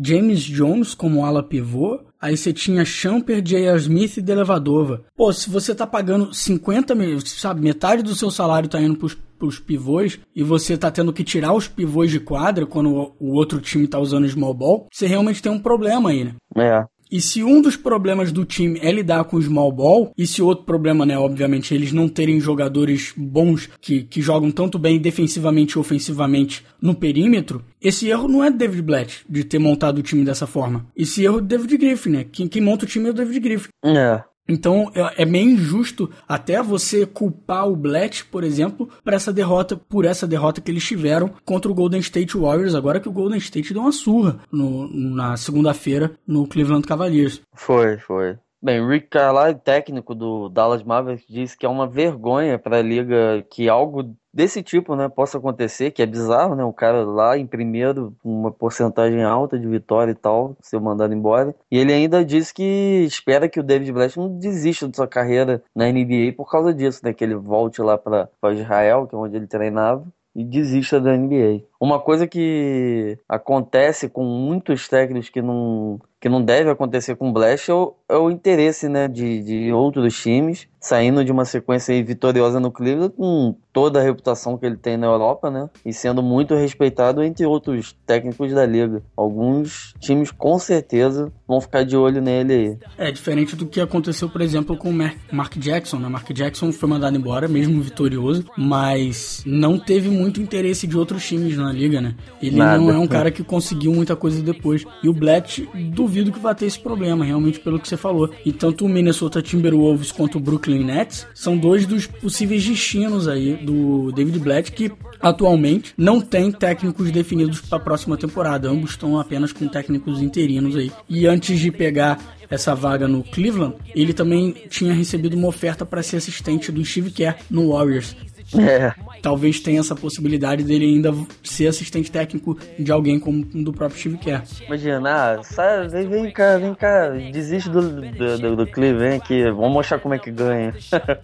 James 0.00 0.40
Jones 0.40 0.94
como 0.94 1.24
ala 1.24 1.42
pivô, 1.42 2.00
aí 2.20 2.36
você 2.36 2.52
tinha 2.52 2.84
Champer, 2.84 3.42
J.R. 3.42 3.76
Smith 3.78 4.16
e 4.16 4.22
Delevadova. 4.22 5.04
Pô, 5.14 5.32
se 5.32 5.50
você 5.50 5.74
tá 5.74 5.86
pagando 5.86 6.32
50 6.32 6.94
mil, 6.94 7.20
sabe, 7.20 7.60
metade 7.60 8.02
do 8.02 8.14
seu 8.14 8.30
salário 8.30 8.68
tá 8.68 8.80
indo 8.80 8.96
pros, 8.96 9.14
pros 9.38 9.58
pivôs 9.58 10.18
e 10.34 10.42
você 10.42 10.76
tá 10.76 10.90
tendo 10.90 11.12
que 11.12 11.22
tirar 11.22 11.52
os 11.52 11.68
pivôs 11.68 12.10
de 12.10 12.18
quadra 12.18 12.66
quando 12.66 12.90
o, 12.90 13.14
o 13.20 13.34
outro 13.34 13.60
time 13.60 13.86
tá 13.86 13.98
usando 13.98 14.28
small 14.28 14.54
ball, 14.54 14.88
você 14.90 15.06
realmente 15.06 15.42
tem 15.42 15.52
um 15.52 15.60
problema 15.60 16.10
aí, 16.10 16.24
né? 16.24 16.34
É. 16.56 16.84
E 17.14 17.20
se 17.20 17.44
um 17.44 17.62
dos 17.62 17.76
problemas 17.76 18.32
do 18.32 18.44
time 18.44 18.80
é 18.82 18.90
lidar 18.90 19.22
com 19.22 19.36
o 19.36 19.40
small 19.40 19.70
ball, 19.70 20.12
e 20.18 20.26
se 20.26 20.42
outro 20.42 20.64
problema, 20.64 21.06
né, 21.06 21.16
obviamente, 21.16 21.72
eles 21.72 21.92
não 21.92 22.08
terem 22.08 22.40
jogadores 22.40 23.14
bons 23.16 23.70
que, 23.80 24.02
que 24.02 24.20
jogam 24.20 24.50
tanto 24.50 24.80
bem 24.80 24.98
defensivamente 24.98 25.74
e 25.74 25.78
ofensivamente 25.78 26.66
no 26.82 26.92
perímetro, 26.92 27.64
esse 27.80 28.08
erro 28.08 28.26
não 28.26 28.42
é 28.42 28.50
do 28.50 28.58
David 28.58 28.82
Blatt 28.82 29.24
de 29.28 29.44
ter 29.44 29.60
montado 29.60 29.98
o 29.98 30.02
time 30.02 30.24
dessa 30.24 30.44
forma. 30.44 30.86
Esse 30.96 31.22
erro 31.22 31.38
é 31.38 31.40
do 31.40 31.46
David 31.46 31.76
Griffin, 31.76 32.10
né? 32.10 32.26
Quem, 32.32 32.48
quem 32.48 32.60
monta 32.60 32.84
o 32.84 32.88
time 32.88 33.06
é 33.06 33.10
o 33.12 33.14
David 33.14 33.38
Griffin. 33.38 33.68
É. 33.84 34.24
Então 34.48 34.90
é, 34.94 35.22
é 35.22 35.24
meio 35.24 35.50
injusto 35.50 36.10
até 36.28 36.62
você 36.62 37.06
culpar 37.06 37.68
o 37.68 37.76
Blatt, 37.76 38.24
por 38.26 38.44
exemplo, 38.44 38.88
para 39.02 39.16
essa 39.16 39.32
derrota, 39.32 39.76
por 39.76 40.04
essa 40.04 40.26
derrota 40.26 40.60
que 40.60 40.70
eles 40.70 40.84
tiveram 40.84 41.30
contra 41.44 41.70
o 41.70 41.74
Golden 41.74 42.00
State 42.00 42.36
Warriors, 42.36 42.74
agora 42.74 43.00
que 43.00 43.08
o 43.08 43.12
Golden 43.12 43.38
State 43.38 43.72
deu 43.72 43.82
uma 43.82 43.92
surra 43.92 44.38
no, 44.52 44.88
na 44.88 45.36
segunda-feira 45.36 46.12
no 46.26 46.46
Cleveland 46.46 46.86
Cavaliers. 46.86 47.40
Foi, 47.54 47.96
foi. 47.98 48.36
Bem, 48.64 48.82
Rick 48.88 49.08
Carlisle, 49.08 49.60
técnico 49.62 50.14
do 50.14 50.48
Dallas 50.48 50.82
Mavericks, 50.82 51.26
disse 51.28 51.54
que 51.54 51.66
é 51.66 51.68
uma 51.68 51.86
vergonha 51.86 52.58
para 52.58 52.78
a 52.78 52.82
liga 52.82 53.44
que 53.50 53.68
algo 53.68 54.16
desse 54.32 54.62
tipo, 54.62 54.96
né, 54.96 55.06
possa 55.06 55.36
acontecer, 55.36 55.90
que 55.90 56.00
é 56.00 56.06
bizarro, 56.06 56.54
né, 56.54 56.64
o 56.64 56.72
cara 56.72 57.04
lá 57.04 57.36
em 57.36 57.46
primeiro, 57.46 58.16
uma 58.24 58.50
porcentagem 58.50 59.22
alta 59.22 59.58
de 59.58 59.68
vitória 59.68 60.12
e 60.12 60.14
tal, 60.14 60.56
ser 60.62 60.80
mandado 60.80 61.12
embora. 61.12 61.54
E 61.70 61.76
ele 61.76 61.92
ainda 61.92 62.24
disse 62.24 62.54
que 62.54 63.04
espera 63.06 63.50
que 63.50 63.60
o 63.60 63.62
David 63.62 63.92
Blatt 63.92 64.16
não 64.16 64.38
desista 64.38 64.88
de 64.88 64.96
sua 64.96 65.06
carreira 65.06 65.62
na 65.76 65.84
NBA 65.92 66.32
por 66.34 66.50
causa 66.50 66.72
disso, 66.72 67.02
né, 67.04 67.12
que 67.12 67.22
ele 67.22 67.34
volte 67.34 67.82
lá 67.82 67.98
para 67.98 68.30
Israel, 68.54 69.06
que 69.06 69.14
é 69.14 69.18
onde 69.18 69.36
ele 69.36 69.46
treinava, 69.46 70.06
e 70.34 70.42
desista 70.42 71.00
da 71.00 71.16
NBA. 71.16 71.62
Uma 71.84 72.00
coisa 72.00 72.26
que 72.26 73.18
acontece 73.28 74.08
com 74.08 74.24
muitos 74.24 74.88
técnicos 74.88 75.28
que 75.28 75.42
não 75.42 76.00
que 76.18 76.28
não 76.30 76.42
deve 76.42 76.70
acontecer 76.70 77.16
com 77.16 77.28
o 77.28 77.32
Blash 77.34 77.68
é 77.68 77.74
o, 77.74 77.94
é 78.08 78.16
o 78.16 78.30
interesse 78.30 78.88
né, 78.88 79.06
de, 79.06 79.42
de 79.42 79.70
outros 79.70 80.18
times 80.22 80.66
saindo 80.84 81.24
de 81.24 81.32
uma 81.32 81.46
sequência 81.46 82.02
vitoriosa 82.04 82.60
no 82.60 82.70
Cleveland 82.70 83.14
com 83.16 83.56
toda 83.72 83.98
a 84.00 84.02
reputação 84.02 84.58
que 84.58 84.66
ele 84.66 84.76
tem 84.76 84.98
na 84.98 85.06
Europa, 85.06 85.50
né? 85.50 85.70
E 85.84 85.94
sendo 85.94 86.22
muito 86.22 86.54
respeitado 86.54 87.22
entre 87.22 87.46
outros 87.46 87.96
técnicos 88.06 88.52
da 88.52 88.66
liga. 88.66 89.02
Alguns 89.16 89.94
times 89.98 90.30
com 90.30 90.58
certeza 90.58 91.32
vão 91.48 91.58
ficar 91.58 91.84
de 91.84 91.96
olho 91.96 92.20
nele 92.20 92.52
aí. 92.52 92.78
É 92.98 93.10
diferente 93.10 93.56
do 93.56 93.66
que 93.66 93.80
aconteceu, 93.80 94.28
por 94.28 94.42
exemplo, 94.42 94.76
com 94.76 94.90
o 94.90 95.10
Mark 95.32 95.56
Jackson, 95.56 95.98
né? 95.98 96.08
Mark 96.08 96.30
Jackson 96.32 96.70
foi 96.70 96.88
mandado 96.88 97.16
embora, 97.16 97.48
mesmo 97.48 97.80
vitorioso, 97.80 98.44
mas 98.56 99.42
não 99.46 99.78
teve 99.78 100.10
muito 100.10 100.40
interesse 100.40 100.86
de 100.86 100.98
outros 100.98 101.26
times 101.26 101.56
na 101.56 101.72
liga, 101.74 102.00
né? 102.00 102.14
Ele 102.40 102.56
Nada. 102.56 102.78
não 102.78 102.90
é 102.90 102.98
um 102.98 103.06
cara 103.06 103.30
que 103.30 103.42
conseguiu 103.42 103.92
muita 103.92 104.16
coisa 104.16 104.42
depois. 104.42 104.84
E 105.02 105.08
o 105.08 105.12
Blatt 105.12 105.68
duvido 105.92 106.32
que 106.32 106.38
vai 106.38 106.54
ter 106.54 106.66
esse 106.66 106.78
problema, 106.78 107.24
realmente, 107.24 107.60
pelo 107.60 107.78
que 107.78 107.88
você 107.88 107.96
falou. 107.96 108.30
E 108.44 108.52
tanto 108.52 108.84
o 108.84 108.88
Minnesota 108.88 109.42
Timberwolves 109.42 110.12
quanto 110.12 110.38
o 110.38 110.40
Brooklyn 110.40 110.84
Nets 110.84 111.26
são 111.34 111.56
dois 111.56 111.86
dos 111.86 112.06
possíveis 112.06 112.64
destinos 112.64 113.28
aí 113.28 113.56
do 113.56 114.12
David 114.12 114.38
Blatt, 114.38 114.72
que 114.72 114.90
atualmente 115.20 115.94
não 115.96 116.20
tem 116.20 116.50
técnicos 116.52 117.10
definidos 117.10 117.60
para 117.60 117.78
a 117.78 117.80
próxima 117.80 118.16
temporada. 118.16 118.68
Ambos 118.68 118.90
estão 118.90 119.18
apenas 119.18 119.52
com 119.52 119.66
técnicos 119.68 120.22
interinos 120.22 120.76
aí. 120.76 120.92
E 121.08 121.26
antes 121.26 121.58
de 121.58 121.70
pegar 121.70 122.18
essa 122.50 122.74
vaga 122.74 123.08
no 123.08 123.22
Cleveland, 123.24 123.74
ele 123.94 124.12
também 124.12 124.54
tinha 124.68 124.92
recebido 124.92 125.36
uma 125.36 125.48
oferta 125.48 125.84
para 125.84 126.02
ser 126.02 126.16
assistente 126.16 126.70
do 126.70 126.84
Steve 126.84 127.10
Kerr 127.10 127.36
no 127.50 127.70
Warriors. 127.70 128.14
É 128.58 128.94
talvez 129.24 129.58
tenha 129.58 129.80
essa 129.80 129.94
possibilidade 129.94 130.62
dele 130.62 130.84
ainda 130.84 131.14
ser 131.42 131.66
assistente 131.66 132.12
técnico 132.12 132.58
de 132.78 132.92
alguém 132.92 133.18
como 133.18 133.42
do 133.42 133.72
próprio 133.72 133.98
Steve 133.98 134.18
Kerr. 134.18 134.42
Imagina, 134.66 135.10
ah, 135.10 135.42
sai, 135.42 135.88
vem, 135.88 136.06
vem 136.06 136.30
cá, 136.30 136.58
vem 136.58 136.74
cá, 136.74 137.08
desiste 137.32 137.70
do, 137.70 138.02
do, 138.02 138.38
do, 138.38 138.56
do 138.56 138.66
clipe, 138.66 138.98
vem 138.98 139.14
aqui, 139.14 139.50
vamos 139.50 139.72
mostrar 139.72 139.98
como 139.98 140.12
é 140.12 140.18
que 140.18 140.30
ganha. 140.30 140.74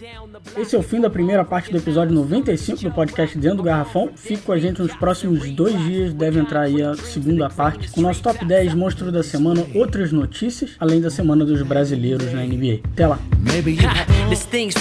Esse 0.56 0.74
é 0.74 0.78
o 0.78 0.82
fim 0.82 0.98
da 0.98 1.10
primeira 1.10 1.44
parte 1.44 1.70
do 1.70 1.76
episódio 1.76 2.14
95 2.14 2.80
do 2.84 2.90
podcast 2.90 3.36
Dentro 3.36 3.58
do 3.58 3.62
Garrafão. 3.64 4.08
Fique 4.16 4.42
com 4.44 4.52
a 4.52 4.58
gente 4.58 4.80
nos 4.80 4.94
próximos 4.94 5.50
dois 5.50 5.78
dias, 5.84 6.14
deve 6.14 6.40
entrar 6.40 6.62
aí 6.62 6.82
a 6.82 6.94
segunda 6.94 7.50
parte, 7.50 7.90
com 7.90 8.00
o 8.00 8.02
nosso 8.02 8.22
top 8.22 8.42
10 8.46 8.72
monstro 8.72 9.12
da 9.12 9.22
semana, 9.22 9.62
outras 9.74 10.10
notícias, 10.10 10.70
além 10.80 11.02
da 11.02 11.10
semana 11.10 11.44
dos 11.44 11.60
brasileiros 11.60 12.32
na 12.32 12.42
NBA. 12.44 12.80
Até 12.94 13.06
lá! 13.06 13.18
This 14.30 14.44
thing's 14.46 14.74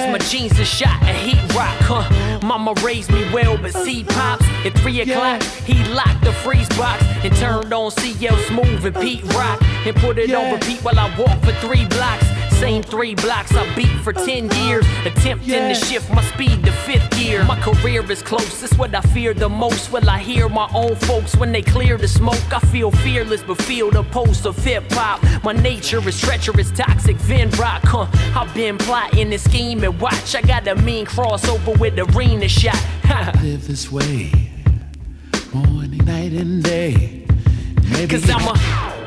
fiendish, 0.00 0.08
the 0.08 0.08
fiends 0.08 0.08
will 0.08 0.08
fly. 0.08 0.08
I'm 0.08 0.14
a 0.14 0.18
genius, 0.18 0.18
my 0.18 0.18
jeans 0.18 0.60
are 0.60 0.64
shot 0.64 1.02
a 1.02 1.12
heat 1.12 1.54
rock, 1.54 1.76
huh? 1.80 2.40
Mama 2.46 2.74
raised 2.84 3.10
me 3.12 3.30
well, 3.32 3.56
but 3.56 3.72
see 3.72 4.04
pops 4.04 4.44
at 4.64 4.72
three 4.78 5.00
o'clock. 5.00 5.42
He 5.42 5.82
locked 5.92 6.24
the 6.24 6.32
freeze 6.32 6.68
box 6.70 7.02
and 7.24 7.34
turned 7.36 7.72
on 7.72 7.90
CL 7.90 8.36
Smooth 8.48 8.86
and 8.86 8.96
Pete 8.96 9.22
Rock 9.34 9.62
and 9.86 9.96
put 9.96 10.18
it 10.18 10.32
on 10.32 10.52
repeat 10.52 10.82
while 10.82 10.98
I 10.98 11.14
walk 11.18 11.38
for 11.42 11.52
three 11.66 11.86
blocks. 11.86 12.26
Same 12.60 12.82
three 12.82 13.14
blocks 13.14 13.54
I 13.54 13.74
beat 13.74 13.98
for 14.04 14.12
10 14.12 14.50
years. 14.50 14.84
Attempting 15.06 15.48
yeah. 15.48 15.68
to 15.72 15.74
shift 15.74 16.12
my 16.12 16.22
speed 16.24 16.62
to 16.66 16.72
fifth 16.72 17.10
gear. 17.12 17.42
My 17.44 17.58
career 17.58 18.08
is 18.12 18.22
close, 18.22 18.62
it's 18.62 18.76
what 18.76 18.94
I 18.94 19.00
fear 19.00 19.32
the 19.32 19.48
most. 19.48 19.90
Will 19.90 20.08
I 20.10 20.18
hear 20.18 20.46
my 20.46 20.68
own 20.74 20.94
folks 20.94 21.34
when 21.36 21.52
they 21.52 21.62
clear 21.62 21.96
the 21.96 22.06
smoke? 22.06 22.52
I 22.52 22.60
feel 22.60 22.90
fearless, 22.90 23.42
but 23.42 23.62
feel 23.62 23.90
the 23.90 24.02
pulse 24.02 24.44
of 24.44 24.62
hip 24.62 24.84
hop. 24.90 25.22
My 25.42 25.52
nature 25.52 26.06
is 26.06 26.20
treacherous, 26.20 26.70
toxic, 26.70 27.16
Vin 27.16 27.48
Rock. 27.52 27.80
Huh? 27.84 28.06
I've 28.38 28.54
been 28.54 28.76
plotting 28.76 29.30
this 29.30 29.44
scheme 29.44 29.82
and 29.82 29.94
scheming. 29.94 29.98
Watch, 29.98 30.34
I 30.34 30.42
got 30.42 30.68
a 30.68 30.74
mean 30.74 31.06
crossover 31.06 31.78
with 31.78 31.96
the 31.96 32.04
arena 32.14 32.46
shot. 32.46 32.76
Live 33.42 33.66
this 33.66 33.90
way, 33.90 34.30
morning, 35.54 36.04
night, 36.04 36.32
and 36.34 36.62
day. 36.62 37.26
Maybe 37.90 38.06
Cause 38.06 38.28
I'm 38.28 38.46
a. 38.48 38.99